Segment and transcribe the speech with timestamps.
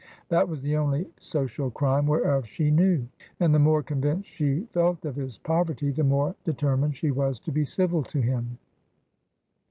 [0.29, 3.07] That was the only social crime whereof she knew.
[3.39, 7.39] And the more convinced she felt of his poverty, the more deter mined she was
[7.41, 8.57] to be civil to him.